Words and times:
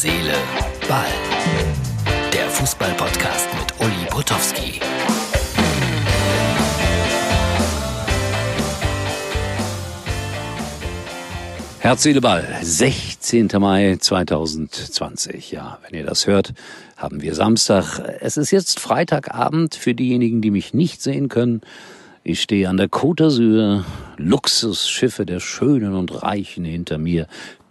Seele, 0.00 0.34
Ball. 0.88 1.04
Der 2.32 2.48
Fußball-Podcast 2.50 3.48
mit 3.58 3.80
Uli 3.80 4.06
Potowski. 4.08 4.78
Herz, 11.80 12.04
Seele, 12.04 12.20
Ball. 12.20 12.46
16. 12.62 13.48
Mai 13.58 13.96
2020. 13.98 15.50
Ja, 15.50 15.80
wenn 15.82 15.98
ihr 15.98 16.06
das 16.06 16.28
hört, 16.28 16.54
haben 16.96 17.20
wir 17.20 17.34
Samstag. 17.34 17.98
Es 18.20 18.36
ist 18.36 18.52
jetzt 18.52 18.78
Freitagabend 18.78 19.74
für 19.74 19.96
diejenigen, 19.96 20.40
die 20.40 20.52
mich 20.52 20.74
nicht 20.74 21.02
sehen 21.02 21.28
können. 21.28 21.60
Ich 22.22 22.42
stehe 22.42 22.68
an 22.68 22.76
der 22.76 22.88
Côte 22.88 23.24
d'Azur, 23.24 23.84
Luxusschiffe 24.16 25.26
der 25.26 25.40
Schönen 25.40 25.94
und 25.94 26.22
Reichen 26.22 26.64
hinter 26.64 26.98
mir, 26.98 27.26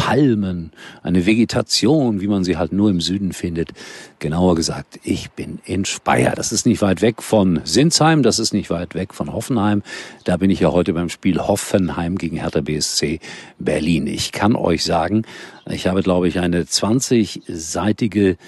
Palmen, 0.00 0.72
eine 1.02 1.26
Vegetation, 1.26 2.22
wie 2.22 2.26
man 2.26 2.42
sie 2.42 2.56
halt 2.56 2.72
nur 2.72 2.88
im 2.88 3.02
Süden 3.02 3.34
findet. 3.34 3.72
Genauer 4.18 4.54
gesagt, 4.54 4.98
ich 5.04 5.30
bin 5.32 5.58
in 5.66 5.84
Speyer. 5.84 6.32
Das 6.34 6.52
ist 6.52 6.64
nicht 6.64 6.80
weit 6.80 7.02
weg 7.02 7.22
von 7.22 7.60
Sinsheim, 7.64 8.22
das 8.22 8.38
ist 8.38 8.54
nicht 8.54 8.70
weit 8.70 8.94
weg 8.94 9.12
von 9.12 9.30
Hoffenheim. 9.30 9.82
Da 10.24 10.38
bin 10.38 10.48
ich 10.48 10.60
ja 10.60 10.72
heute 10.72 10.94
beim 10.94 11.10
Spiel 11.10 11.38
Hoffenheim 11.38 12.16
gegen 12.16 12.38
Hertha 12.38 12.62
BSC 12.62 13.20
Berlin. 13.58 14.06
Ich 14.06 14.32
kann 14.32 14.56
euch 14.56 14.84
sagen, 14.84 15.24
ich 15.68 15.86
habe, 15.86 16.02
glaube 16.02 16.28
ich, 16.28 16.38
eine 16.38 16.62
20-seitige 16.62 18.38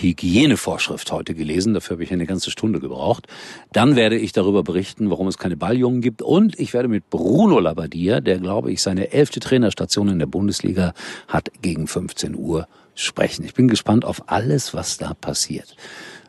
Hygienevorschrift 0.00 1.12
heute 1.12 1.34
gelesen. 1.34 1.74
Dafür 1.74 1.96
habe 1.96 2.04
ich 2.04 2.12
eine 2.12 2.26
ganze 2.26 2.50
Stunde 2.50 2.80
gebraucht. 2.80 3.26
Dann 3.72 3.96
werde 3.96 4.16
ich 4.16 4.32
darüber 4.32 4.62
berichten, 4.62 5.10
warum 5.10 5.28
es 5.28 5.38
keine 5.38 5.56
Balljungen 5.56 6.00
gibt. 6.00 6.22
Und 6.22 6.58
ich 6.58 6.72
werde 6.72 6.88
mit 6.88 7.10
Bruno 7.10 7.60
Labbadia, 7.60 8.20
der, 8.20 8.38
glaube 8.38 8.72
ich, 8.72 8.82
seine 8.82 9.12
elfte 9.12 9.40
Trainerstation 9.40 10.08
in 10.08 10.18
der 10.18 10.26
Bundesliga 10.26 10.94
hat, 11.28 11.50
gegen 11.60 11.86
15 11.86 12.34
Uhr 12.34 12.66
sprechen. 12.94 13.44
Ich 13.44 13.54
bin 13.54 13.68
gespannt 13.68 14.04
auf 14.04 14.28
alles, 14.28 14.74
was 14.74 14.98
da 14.98 15.14
passiert. 15.14 15.76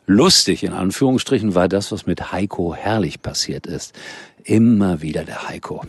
Lustig, 0.05 0.63
in 0.63 0.73
Anführungsstrichen, 0.73 1.55
war 1.55 1.69
das, 1.69 1.91
was 1.91 2.05
mit 2.05 2.31
Heiko 2.31 2.75
Herrlich 2.75 3.21
passiert 3.21 3.65
ist. 3.67 3.93
Immer 4.43 5.01
wieder 5.01 5.23
der 5.23 5.47
Heiko. 5.47 5.85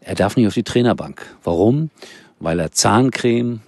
Er 0.00 0.14
darf 0.14 0.36
nicht 0.36 0.46
auf 0.46 0.54
die 0.54 0.62
Trainerbank. 0.62 1.24
Warum? 1.44 1.90
Weil 2.40 2.58
er 2.58 2.72
Zahncreme 2.72 3.60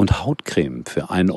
und 0.00 0.24
Hautcreme 0.24 0.86
für 0.86 1.10
1,20 1.10 1.34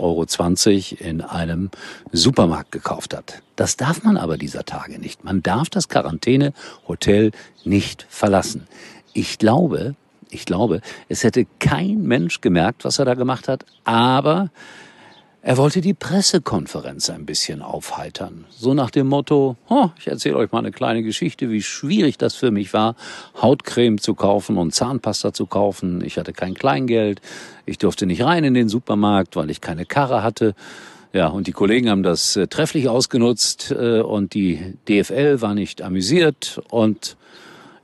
Euro 1.01 1.09
in 1.09 1.19
einem 1.19 1.69
Supermarkt 2.13 2.71
gekauft 2.71 3.13
hat. 3.13 3.41
Das 3.57 3.75
darf 3.75 4.03
man 4.03 4.15
aber 4.15 4.37
dieser 4.37 4.63
Tage 4.63 4.99
nicht. 4.99 5.25
Man 5.25 5.43
darf 5.43 5.69
das 5.69 5.89
Quarantänehotel 5.89 7.31
nicht 7.65 8.07
verlassen. 8.09 8.65
Ich 9.11 9.37
glaube, 9.37 9.95
ich 10.29 10.45
glaube, 10.45 10.79
es 11.09 11.25
hätte 11.25 11.45
kein 11.59 12.03
Mensch 12.03 12.39
gemerkt, 12.39 12.85
was 12.85 12.99
er 12.99 13.05
da 13.05 13.15
gemacht 13.15 13.49
hat, 13.49 13.65
aber 13.83 14.49
er 15.45 15.57
wollte 15.57 15.81
die 15.81 15.93
Pressekonferenz 15.93 17.09
ein 17.09 17.25
bisschen 17.25 17.61
aufheitern. 17.61 18.45
So 18.49 18.73
nach 18.73 18.89
dem 18.89 19.07
Motto, 19.07 19.57
oh, 19.67 19.89
ich 19.99 20.07
erzähle 20.07 20.37
euch 20.37 20.53
mal 20.53 20.59
eine 20.59 20.71
kleine 20.71 21.03
Geschichte, 21.03 21.49
wie 21.49 21.61
schwierig 21.61 22.17
das 22.17 22.35
für 22.35 22.49
mich 22.49 22.71
war, 22.71 22.95
Hautcreme 23.41 23.97
zu 23.97 24.15
kaufen 24.15 24.57
und 24.57 24.73
Zahnpasta 24.73 25.33
zu 25.33 25.45
kaufen. 25.45 26.01
Ich 26.01 26.17
hatte 26.17 26.31
kein 26.31 26.53
Kleingeld. 26.53 27.19
Ich 27.65 27.77
durfte 27.77 28.05
nicht 28.05 28.23
rein 28.23 28.45
in 28.45 28.53
den 28.53 28.69
Supermarkt, 28.69 29.35
weil 29.35 29.49
ich 29.49 29.59
keine 29.59 29.85
Karre 29.85 30.23
hatte. 30.23 30.55
Ja, 31.11 31.27
und 31.27 31.45
die 31.45 31.51
Kollegen 31.51 31.89
haben 31.89 32.03
das 32.03 32.37
äh, 32.37 32.47
trefflich 32.47 32.87
ausgenutzt 32.87 33.69
äh, 33.69 33.99
und 33.99 34.35
die 34.35 34.75
DFL 34.87 35.41
war 35.41 35.55
nicht 35.55 35.81
amüsiert 35.81 36.61
und 36.69 37.17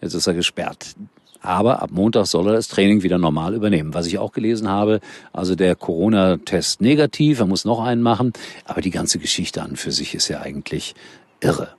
jetzt 0.01 0.13
ist 0.13 0.27
er 0.27 0.33
gesperrt. 0.33 0.95
Aber 1.41 1.81
ab 1.81 1.91
Montag 1.91 2.25
soll 2.27 2.47
er 2.47 2.53
das 2.53 2.67
Training 2.67 3.01
wieder 3.01 3.17
normal 3.17 3.53
übernehmen. 3.53 3.93
Was 3.93 4.07
ich 4.07 4.17
auch 4.17 4.33
gelesen 4.33 4.67
habe, 4.67 4.99
also 5.31 5.55
der 5.55 5.75
Corona-Test 5.75 6.81
negativ, 6.81 7.39
er 7.39 7.45
muss 7.45 7.63
noch 7.63 7.81
einen 7.81 8.01
machen. 8.01 8.33
Aber 8.65 8.81
die 8.81 8.91
ganze 8.91 9.19
Geschichte 9.19 9.61
an 9.61 9.77
für 9.77 9.91
sich 9.91 10.15
ist 10.15 10.27
ja 10.27 10.41
eigentlich 10.41 10.95
irre. 11.39 11.69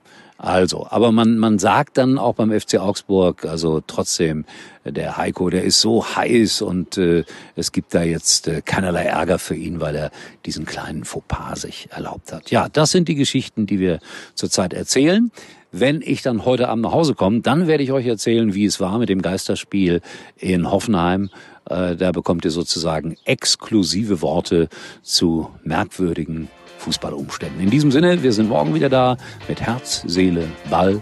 Also, 0.43 0.87
aber 0.89 1.11
man, 1.11 1.37
man 1.37 1.59
sagt 1.59 1.99
dann 1.99 2.17
auch 2.17 2.33
beim 2.33 2.51
FC 2.51 2.79
Augsburg, 2.79 3.45
also 3.45 3.79
trotzdem, 3.85 4.45
der 4.83 5.17
Heiko, 5.17 5.51
der 5.51 5.63
ist 5.63 5.79
so 5.79 6.03
heiß 6.03 6.63
und 6.63 6.97
äh, 6.97 7.25
es 7.55 7.71
gibt 7.71 7.93
da 7.93 8.01
jetzt 8.01 8.47
äh, 8.47 8.63
keinerlei 8.65 9.03
Ärger 9.03 9.37
für 9.37 9.53
ihn, 9.53 9.79
weil 9.79 9.95
er 9.95 10.11
diesen 10.47 10.65
kleinen 10.65 11.05
Fauxpas 11.05 11.61
sich 11.61 11.89
erlaubt 11.91 12.33
hat. 12.33 12.49
Ja, 12.49 12.69
das 12.69 12.89
sind 12.89 13.07
die 13.07 13.13
Geschichten, 13.13 13.67
die 13.67 13.79
wir 13.79 13.99
zurzeit 14.33 14.73
erzählen. 14.73 15.29
Wenn 15.73 16.01
ich 16.01 16.21
dann 16.21 16.43
heute 16.43 16.67
Abend 16.67 16.83
nach 16.83 16.91
Hause 16.91 17.15
komme, 17.15 17.39
dann 17.39 17.65
werde 17.65 17.81
ich 17.83 17.93
euch 17.93 18.05
erzählen, 18.05 18.53
wie 18.53 18.65
es 18.65 18.81
war 18.81 18.99
mit 18.99 19.07
dem 19.07 19.21
Geisterspiel 19.21 20.01
in 20.37 20.69
Hoffenheim. 20.69 21.29
Äh, 21.69 21.95
da 21.95 22.11
bekommt 22.11 22.43
ihr 22.43 22.51
sozusagen 22.51 23.15
exklusive 23.23 24.21
Worte 24.21 24.67
zu 25.01 25.49
merkwürdigen 25.63 26.49
Fußballumständen. 26.79 27.61
In 27.61 27.69
diesem 27.69 27.89
Sinne, 27.89 28.21
wir 28.21 28.33
sind 28.33 28.49
morgen 28.49 28.75
wieder 28.75 28.89
da 28.89 29.15
mit 29.47 29.61
Herz, 29.61 30.03
Seele, 30.05 30.45
Ball. 30.69 31.01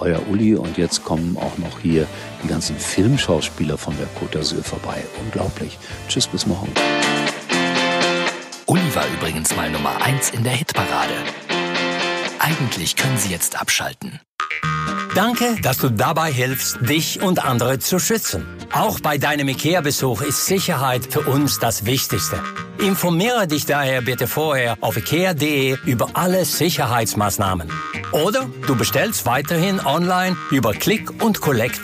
Euer 0.00 0.20
Uli 0.30 0.54
und 0.54 0.76
jetzt 0.76 1.02
kommen 1.04 1.38
auch 1.38 1.56
noch 1.56 1.80
hier 1.80 2.06
die 2.42 2.48
ganzen 2.48 2.76
Filmschauspieler 2.76 3.78
von 3.78 3.94
der 3.96 4.06
Côte 4.08 4.38
d'Azur 4.38 4.62
vorbei. 4.62 5.02
Unglaublich. 5.24 5.78
Tschüss, 6.08 6.26
bis 6.26 6.46
morgen. 6.46 6.72
Uli 8.66 8.94
war 8.94 9.04
übrigens 9.18 9.56
mal 9.56 9.70
Nummer 9.70 9.96
eins 10.02 10.30
in 10.30 10.42
der 10.42 10.52
Hitparade. 10.52 11.14
Eigentlich 12.40 12.96
können 12.96 13.18
Sie 13.18 13.30
jetzt 13.30 13.60
abschalten. 13.60 14.18
Danke, 15.14 15.56
dass 15.62 15.76
du 15.76 15.90
dabei 15.90 16.32
hilfst, 16.32 16.78
dich 16.80 17.20
und 17.20 17.44
andere 17.44 17.78
zu 17.80 17.98
schützen. 17.98 18.46
Auch 18.72 18.98
bei 19.00 19.18
deinem 19.18 19.48
IKEA-Besuch 19.48 20.22
ist 20.22 20.46
Sicherheit 20.46 21.04
für 21.10 21.20
uns 21.20 21.58
das 21.58 21.84
Wichtigste. 21.84 22.42
Informiere 22.78 23.46
dich 23.46 23.66
daher 23.66 24.00
bitte 24.00 24.26
vorher 24.26 24.78
auf 24.80 24.96
IKEA.de 24.96 25.76
über 25.84 26.10
alle 26.14 26.46
Sicherheitsmaßnahmen. 26.46 27.70
Oder 28.12 28.48
du 28.66 28.74
bestellst 28.74 29.26
weiterhin 29.26 29.78
online 29.84 30.34
über 30.50 30.72
Click 30.72 31.22
und 31.22 31.42
Collect. 31.42 31.80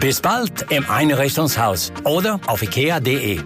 Bis 0.00 0.20
bald 0.20 0.70
im 0.70 0.88
Einrichtungshaus 0.88 1.92
oder 2.04 2.38
auf 2.46 2.62
IKEA.de. 2.62 3.40